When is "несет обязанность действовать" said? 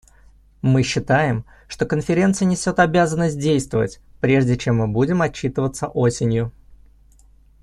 2.47-4.01